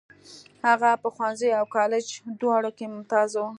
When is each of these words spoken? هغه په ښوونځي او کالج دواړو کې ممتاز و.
هغه 0.67 0.91
په 1.01 1.07
ښوونځي 1.15 1.49
او 1.59 1.65
کالج 1.75 2.05
دواړو 2.41 2.69
کې 2.77 2.85
ممتاز 2.93 3.31
و. 3.37 3.45